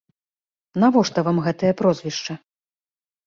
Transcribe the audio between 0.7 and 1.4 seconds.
Навошта вам